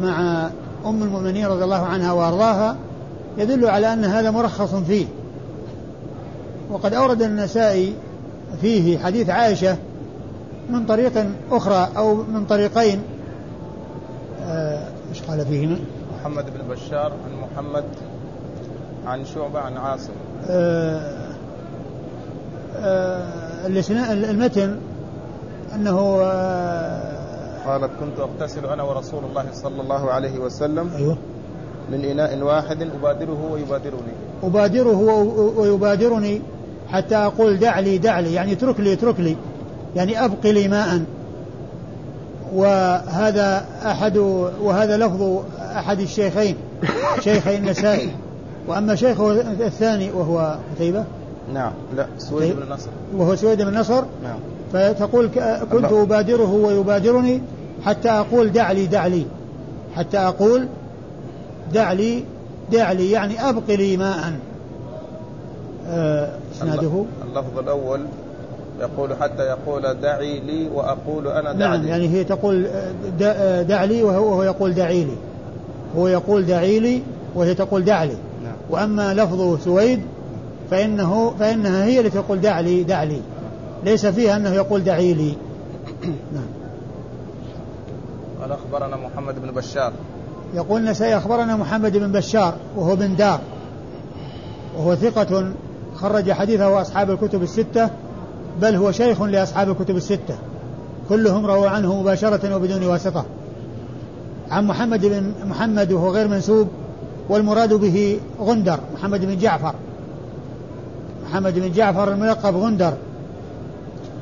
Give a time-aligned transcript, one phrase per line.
[0.00, 0.48] مع
[0.86, 2.76] أم المؤمنين رضي الله عنها وأرضاها
[3.38, 5.06] يدل على أن هذا مرخص فيه.
[6.70, 7.94] وقد أورد النسائي
[8.60, 9.76] فيه حديث عائشة
[10.70, 13.02] من طريق أخرى أو من طريقين.
[14.42, 15.78] آه، إيش قال فيهما؟
[16.20, 17.84] محمد بن بشار عن محمد
[19.06, 20.12] عن شعبة عن عاصم.
[20.48, 21.30] آه
[22.76, 23.66] آه
[24.12, 24.76] المتن
[25.74, 26.99] أنه آه
[27.66, 31.16] قالت كنت أغتسل أنا ورسول الله صلى الله عليه وسلم أيوه.
[31.92, 34.12] من إناء واحد أبادره ويبادرني.
[34.42, 35.02] أبادره
[35.56, 36.40] ويبادرني
[36.88, 39.36] حتى أقول دع لي دع لي يعني اترك لي اترك لي.
[39.96, 41.02] يعني أبقي لي ماء.
[42.54, 44.16] وهذا أحد
[44.62, 46.56] وهذا لفظ أحد الشيخين
[47.20, 48.10] شيخي النسائي.
[48.68, 51.04] وأما شيخه الثاني وهو قتيبة.
[51.54, 52.90] نعم لا سويد بن نصر.
[53.16, 54.02] وهو سويد بن نصر.
[54.22, 54.38] نعم.
[54.72, 55.30] فتقول
[55.72, 57.42] كنت أبادره ويبادرني
[57.84, 59.26] حتى أقول دع لي دع لي
[59.96, 60.68] حتى أقول
[61.72, 62.24] دع لي
[62.72, 64.32] دع لي يعني أبق لي ماء.
[65.88, 68.00] آه، إسناده؟ اللفظ الأول
[68.80, 72.66] يقول حتى يقول دعي لي وأقول أنا دع نعم يعني هي تقول
[73.68, 75.16] دع لي وهو يقول دعي لي.
[75.96, 77.02] هو يقول دعي لي
[77.34, 78.54] وهي تقول دع لي نعم.
[78.70, 80.00] وأما لفظ سويد
[80.70, 83.20] فإنه فإنها هي التي تقول دع لي دع لي
[83.84, 85.34] ليس فيها أنه يقول دعي لي.
[86.34, 86.46] نعم.
[88.40, 89.92] قال أخبرنا محمد بن بشار.
[90.54, 93.40] يقول نسائي أخبرنا محمد بن بشار وهو بن دار.
[94.78, 95.52] وهو ثقة
[95.96, 97.90] خرج حديثه أصحاب الكتب الستة
[98.60, 100.34] بل هو شيخ لأصحاب الكتب الستة.
[101.08, 103.24] كلهم رووا عنه مباشرة وبدون واسطة.
[104.50, 106.68] عن محمد بن محمد وهو غير منسوب
[107.28, 109.74] والمراد به غندر محمد بن جعفر.
[111.24, 112.92] محمد بن جعفر الملقب غندر.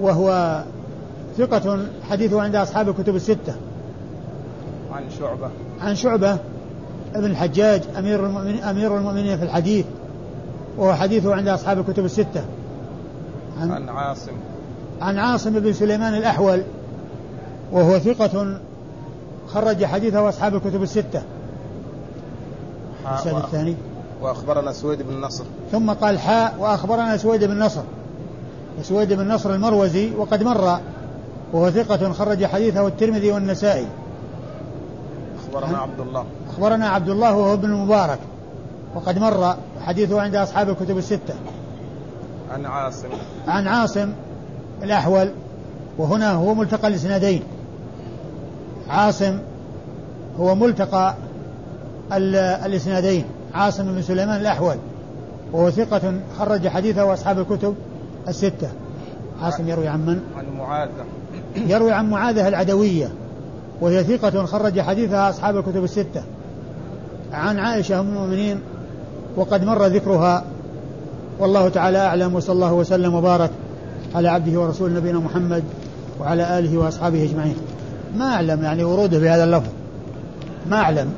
[0.00, 0.62] وهو
[1.38, 3.54] ثقة حديثه عند أصحاب الكتب الستة.
[4.92, 5.50] عن شعبة.
[5.80, 6.38] عن شعبة
[7.14, 9.86] ابن الحجاج أمير المؤمنين أمير المؤمنين في الحديث
[10.78, 12.44] وهو حديثه عند أصحاب الكتب الستة.
[13.60, 14.32] عن, عن عاصم.
[15.00, 16.62] عن عاصم بن سليمان الأحول
[17.72, 18.58] وهو ثقة
[19.48, 21.22] خرج حديثه أصحاب الكتب الستة.
[23.14, 23.76] السنة الثاني.
[24.22, 25.44] وأخبرنا سويد بن نصر.
[25.72, 27.82] ثم قال حاء وأخبرنا سويد بن نصر.
[28.82, 30.78] سويد بن نصر المروزي وقد مر
[31.52, 33.86] وهو ثقة خرج حديثه الترمذي والنسائي.
[35.44, 36.24] أخبرنا عبد الله.
[36.50, 38.18] أخبرنا عبد الله وهو ابن المبارك
[38.94, 41.34] وقد مر حديثه عند أصحاب الكتب الستة.
[42.52, 43.08] عن عاصم.
[43.48, 44.12] عن عاصم
[44.82, 45.30] الأحول.
[45.98, 47.42] وهنا هو ملتقى الإسنادين.
[48.88, 49.38] عاصم
[50.40, 51.14] هو ملتقى
[52.66, 53.24] الإسنادين.
[53.54, 54.76] عاصم بن سليمان الأحول.
[55.52, 57.74] وهو ثقة خرج حديثه أصحاب الكتب.
[58.28, 58.68] الستة.
[59.42, 61.04] عاصم يروي عن من؟ عن معاذة
[61.56, 63.12] يروي عن معاذة العدوية
[63.80, 66.22] وهي ثقة خرج حديثها أصحاب الكتب الستة.
[67.32, 68.60] عن عائشة أم المؤمنين
[69.36, 70.44] وقد مر ذكرها.
[71.38, 73.50] والله تعالى أعلم وصلى الله وسلم وبارك
[74.14, 75.64] على عبده ورسول نبينا محمد
[76.20, 77.56] وعلى آله وأصحابه أجمعين.
[78.16, 79.70] ما أعلم يعني وروده بهذا اللفظ.
[80.70, 81.12] ما أعلم.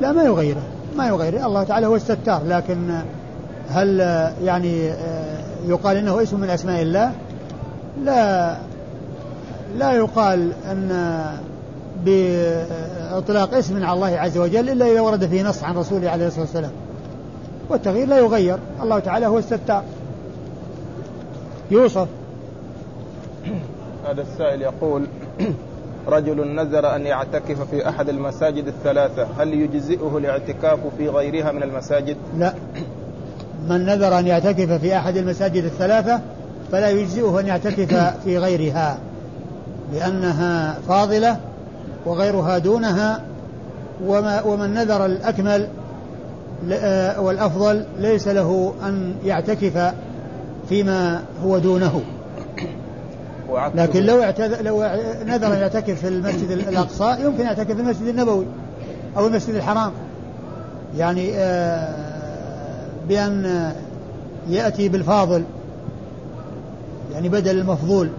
[0.00, 0.62] لا ما يغيره.
[0.96, 1.46] ما يغيره.
[1.46, 3.00] الله تعالى هو الستار لكن
[3.70, 4.00] هل
[4.44, 4.92] يعني
[5.66, 7.12] يقال إنه اسم من أسماء الله؟
[8.04, 8.56] لا
[9.76, 10.90] لا يقال أن
[12.04, 16.44] بإطلاق اسم على الله عز وجل إلا إذا ورد فيه نص عن رسوله عليه الصلاة
[16.44, 16.70] والسلام.
[17.70, 18.58] والتغيير لا يغير.
[18.82, 19.82] الله تعالى هو الستار
[21.70, 22.08] يوصف.
[24.06, 25.06] هذا السائل يقول
[26.08, 32.16] رجل نذر أن يعتكف في أحد المساجد الثلاثة هل يجزئه الاعتكاف في غيرها من المساجد؟
[32.38, 32.54] لا.
[33.68, 36.20] من نذر أن يعتكف في أحد المساجد الثلاثة
[36.72, 38.98] فلا يجزئه أن يعتكف في غيرها
[39.92, 41.36] لأنها فاضلة
[42.06, 43.22] وغيرها دونها
[44.06, 45.68] وما ومن نذر الأكمل
[46.72, 49.94] آه، والأفضل ليس له أن يعتكف
[50.68, 52.00] فيما هو دونه.
[53.74, 54.62] لكن لو اعتذ...
[54.62, 54.84] لو
[55.26, 58.46] نذر أن يعتكف في المسجد الأقصى يمكن يعتكف في المسجد النبوي
[59.16, 59.92] أو المسجد الحرام.
[60.96, 62.07] يعني آه،
[63.08, 63.72] بأن
[64.48, 65.44] يأتي بالفاضل
[67.12, 68.10] يعني بدل المفضول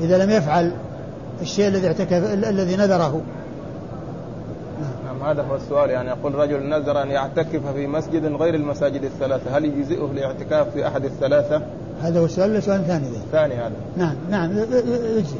[0.00, 0.72] إذا لم يفعل
[1.42, 3.22] الشيء الذي اعتكف الذي نذره
[5.06, 9.58] نعم هذا هو السؤال يعني يقول رجل نذر أن يعتكف في مسجد غير المساجد الثلاثة
[9.58, 11.62] هل يجزئه الاعتكاف في أحد الثلاثة؟
[12.02, 14.58] هذا هو السؤال ولا سؤال ثاني ذا؟ ثاني هذا نعم نعم
[15.18, 15.36] يجزي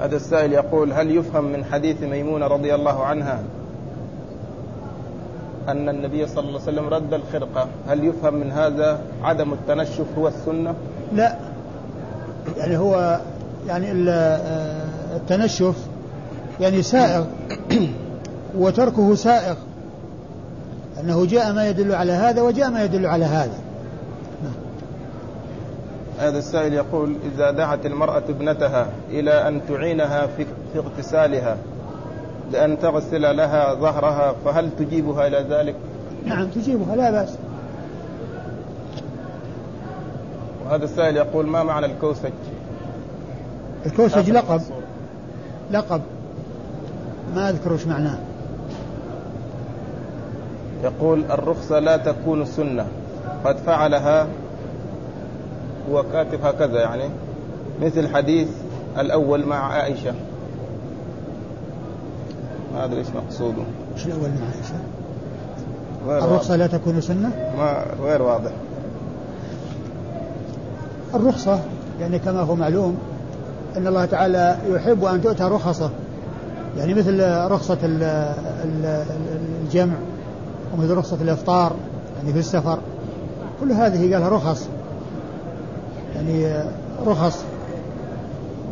[0.00, 3.42] هذا السائل يقول هل يفهم من حديث ميمونة رضي الله عنها
[5.70, 7.68] أن النبي صلى الله عليه وسلم رد الخرقة.
[7.88, 10.74] هل يفهم من هذا عدم التنشف هو السنة؟
[11.12, 11.36] لا.
[12.56, 13.20] يعني هو
[13.66, 13.92] يعني
[15.16, 15.76] التنشف
[16.60, 17.24] يعني سائغ
[18.58, 19.54] وتركه سائغ.
[21.00, 23.58] أنه جاء ما يدل على هذا وجاء ما يدل على هذا.
[26.18, 30.46] هذا السائل يقول إذا دعت المرأة ابنتها إلى أن تعينها في,
[30.76, 31.56] اغتسالها
[32.52, 35.74] لأن تغسل لها ظهرها فهل تجيبها إلى ذلك؟
[36.24, 37.34] نعم تجيبها لا بأس.
[40.64, 42.32] وهذا السائل يقول ما معنى الكوسج؟
[43.86, 44.60] الكوسج لقب.
[45.70, 46.00] لقب.
[47.34, 48.18] ما أذكر وش معناه.
[50.84, 52.86] يقول الرخصة لا تكون سنة.
[53.44, 54.26] قد فعلها
[55.90, 57.10] هو كاتب هكذا يعني.
[57.82, 58.48] مثل حديث
[58.98, 60.14] الأول مع عائشة.
[62.84, 63.62] أدري إيش مقصوده
[63.96, 64.74] إيش الأول مع عائشة
[66.24, 68.50] الرخصة لا تكون سنة؟ ما غير واضح.
[71.14, 71.60] الرخصة
[72.00, 72.98] يعني كما هو معلوم
[73.76, 75.90] أن الله تعالى يحب أن تؤتى رخصة.
[76.78, 77.78] يعني مثل رخصة
[79.64, 79.94] الجمع
[80.74, 81.72] ومثل رخصة الإفطار
[82.18, 82.78] يعني في السفر.
[83.60, 84.68] كل هذه قالها رخص.
[86.14, 86.64] يعني
[87.06, 87.44] رخص.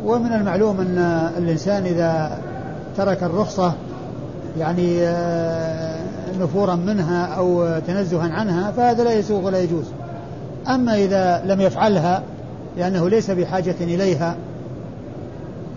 [0.05, 0.97] ومن المعلوم أن
[1.37, 2.39] الإنسان إذا
[2.97, 3.73] ترك الرخصة
[4.57, 5.99] يعني آه،
[6.39, 9.85] نفورا منها أو تنزها عنها فهذا لا يسوغ ولا يجوز
[10.67, 12.23] أما إذا لم يفعلها
[12.77, 14.35] لأنه ليس بحاجة إليها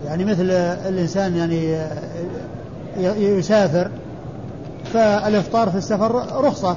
[0.07, 0.51] يعني مثل
[0.89, 3.91] الإنسان يعني آه، يسافر
[4.93, 6.15] فالإفطار في السفر
[6.45, 6.77] رخصة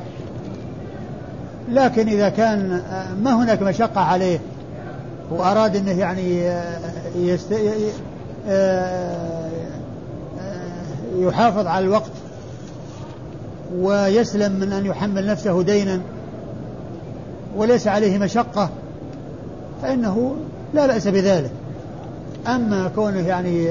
[1.69, 4.39] لكن إذا كان آه، ما هناك مشقة عليه
[5.31, 6.51] وأراد أنه يعني.
[11.15, 12.11] يحافظ على الوقت
[13.77, 16.01] ويسلم من أن يحمل نفسه دينا
[17.55, 18.69] وليس عليه مشقة
[19.81, 20.35] فإنه
[20.73, 21.51] لا بأس بذلك.
[22.47, 23.65] أما كونه يعني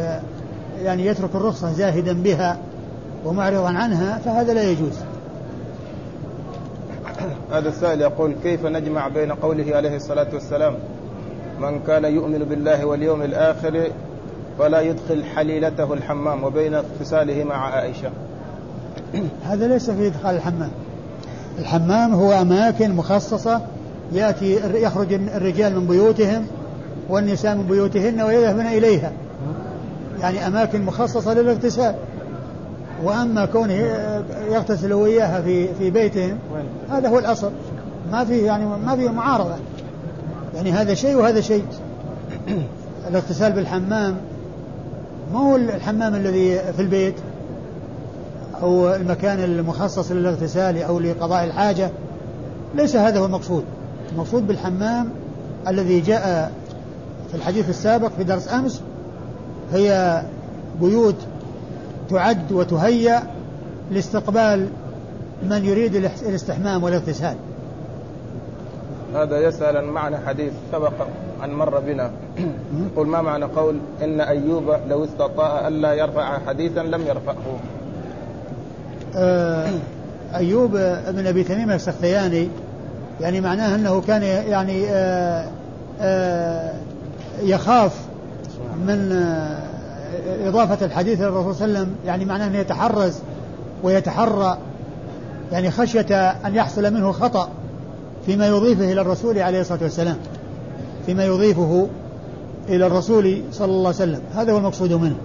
[0.83, 2.59] يعني يترك الرخصة زاهدا بها
[3.25, 4.95] ومعرضا عنها فهذا لا يجوز.
[7.53, 10.75] هذا السائل يقول كيف نجمع بين قوله عليه الصلاة والسلام
[11.61, 13.89] من كان يؤمن بالله واليوم الآخر
[14.59, 18.11] فلا يدخل حليلته الحمام وبين اغتساله مع عائشة.
[19.49, 20.71] هذا ليس في إدخال الحمام.
[21.59, 23.61] الحمام هو أماكن مخصصة
[24.13, 26.47] يأتي يخرج الرجال من بيوتهم
[27.09, 29.13] والنساء من بيوتهن ويذهبن إليها.
[30.21, 31.95] يعني أماكن مخصصة للاغتسال.
[33.05, 33.75] وأما كونه
[34.51, 36.39] يغتسل وإياها في في بيتهم
[36.91, 37.51] هذا هو الأصل.
[38.13, 39.57] ما فيه يعني ما فيه معارضة.
[40.55, 41.65] يعني هذا شيء وهذا شيء.
[43.09, 44.17] الاغتسال بالحمام
[45.33, 47.15] ما هو الحمام الذي في البيت؟
[48.63, 51.91] أو المكان المخصص للاغتسال أو لقضاء الحاجة؟
[52.75, 53.65] ليس هذا هو المقصود.
[54.13, 55.11] المقصود بالحمام
[55.69, 56.53] الذي جاء
[57.31, 58.81] في الحديث السابق في درس أمس
[59.73, 60.23] هي
[60.81, 61.17] بيوت
[62.11, 63.23] تعد وتهيأ
[63.91, 64.69] لاستقبال
[65.43, 65.95] من يريد
[66.27, 67.37] الاستحمام والاغتسال.
[69.15, 70.93] هذا يسأل عن معنى حديث سبق
[71.45, 72.11] أن مر بنا.
[72.93, 77.59] يقول ما معنى قول إن أيوب لو استطاع ألا يرفع حديثا لم يرفعه.
[79.17, 79.69] آه،
[80.35, 80.71] أيوب
[81.09, 82.49] بن أبي تميم السختياني
[83.21, 85.49] يعني معناه أنه كان يعني آه،
[86.01, 86.73] آه،
[87.43, 87.93] يخاف
[88.87, 89.25] من
[90.45, 93.19] إضافة الحديث إلى الرسول صلى الله عليه وسلم يعني معناه أنه يتحرز
[93.83, 94.59] ويتحرى
[95.53, 97.49] يعني خشية أن يحصل منه خطأ
[98.27, 100.17] فيما يضيفه إلى الرسول عليه الصلاة والسلام.
[101.07, 101.89] فيما يضيفه
[102.69, 104.21] إلى الرسول صلى الله عليه وسلم.
[104.35, 105.17] هذا هو المقصود منه.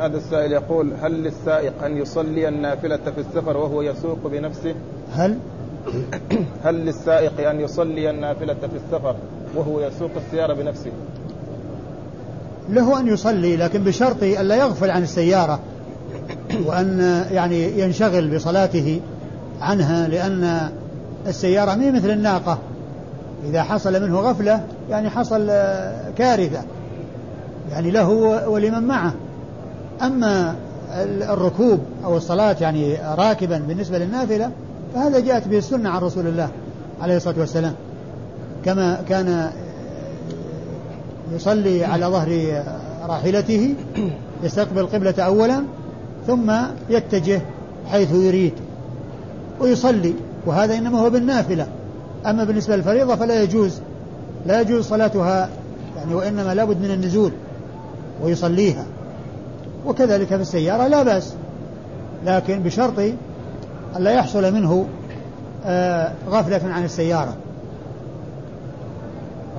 [0.00, 4.74] هذا السائل يقول هل للسائق أن يصلي النافلة في السفر وهو يسوق بنفسه؟
[5.12, 5.38] هل؟
[6.64, 9.16] هل للسائق أن يصلي النافلة في السفر
[9.56, 10.90] وهو يسوق السيارة بنفسه؟
[12.68, 15.60] له أن يصلي لكن بشرط أن لا يغفل عن السيارة
[16.66, 19.00] وأن يعني ينشغل بصلاته
[19.60, 20.70] عنها لأن
[21.26, 22.58] السيارة مي مثل الناقة.
[23.48, 25.46] إذا حصل منه غفلة يعني حصل
[26.18, 26.62] كارثة.
[27.70, 28.08] يعني له
[28.48, 29.12] ولمن معه.
[30.02, 30.54] أما
[31.30, 34.50] الركوب أو الصلاة يعني راكبا بالنسبة للنافلة
[34.94, 36.48] فهذا جاءت به السنة عن رسول الله
[37.00, 37.74] عليه الصلاة والسلام.
[38.64, 39.50] كما كان
[41.32, 42.62] يصلي على ظهر
[43.08, 43.74] راحلته
[44.42, 45.64] يستقبل القبلة أولا
[46.26, 46.52] ثم
[46.90, 47.40] يتجه
[47.90, 48.52] حيث يريد
[49.60, 50.14] ويصلي.
[50.46, 51.66] وهذا إنما هو بالنافلة.
[52.26, 53.80] أما بالنسبة للفريضة فلا يجوز
[54.46, 55.48] لا يجوز صلاتها
[55.96, 57.32] يعني وإنما لابد من النزول
[58.22, 58.86] ويصليها
[59.86, 61.34] وكذلك في السيارة لا بأس
[62.24, 63.16] لكن بشرط أن
[63.98, 64.86] لا يحصل منه
[65.66, 67.36] آه، غفلة عن السيارة.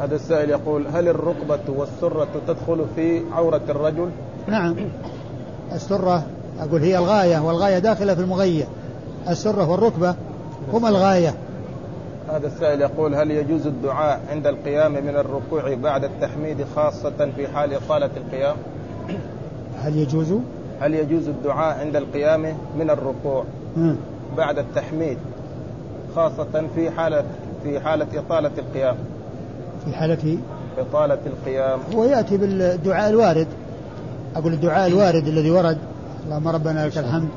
[0.01, 4.09] هذا السائل يقول هل الركبة والسرة تدخل في عورة الرجل؟
[4.47, 4.75] نعم.
[5.73, 6.23] السرة
[6.59, 8.67] أقول هي الغاية والغاية داخلة في المغية.
[9.29, 10.15] السرة والركبة
[10.73, 11.33] هما الغاية.
[12.29, 17.73] هذا السائل يقول هل يجوز الدعاء عند القيام من الركوع بعد التحميد خاصة في حال
[17.73, 18.55] إطالة القيام؟
[19.79, 20.33] هل يجوز؟
[20.79, 22.41] هل يجوز الدعاء عند القيام
[22.79, 23.43] من الركوع
[24.37, 25.17] بعد التحميد
[26.15, 27.23] خاصة في حالة
[27.63, 28.95] في حالة إطالة القيام؟
[29.85, 30.37] في حالة
[30.77, 31.79] إطالة القيام.
[31.95, 33.47] هو يأتي بالدعاء الوارد.
[34.35, 35.77] أقول الدعاء الوارد الذي ورد.
[36.25, 37.29] اللهم ربنا لك الحمد.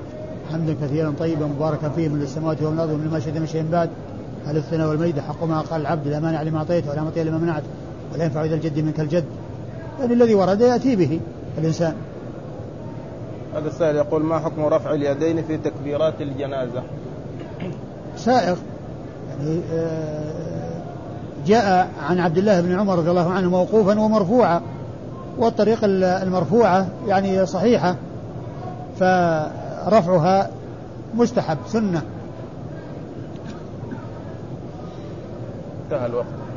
[0.52, 3.90] حمدا كثيرا طيبا مباركا فيه من السماوات والأرض ومن ما شئت من شيء بعد
[4.46, 7.62] هل الثناء والمجد حق ما قال العبد لا مانع لما اعطيت ولا مطيع لما منعت
[8.14, 9.24] ولا ينفع ذا الجد منك الجد.
[10.00, 11.20] يعني الذي ورد يأتي به
[11.58, 11.94] الإنسان.
[13.54, 16.82] هذا السائل يقول ما حكم رفع اليدين في تكبيرات الجنازة؟
[18.16, 18.56] سائغ.
[19.30, 20.38] يعني آه،
[21.46, 24.60] جاء عن عبد الله بن عمر رضي الله عنه موقوفا ومرفوعا
[25.38, 27.96] والطريق المرفوعة يعني صحيحة
[29.00, 30.50] فرفعها
[31.14, 32.02] مستحب سنة.
[35.88, 36.47] انتهى الوقت.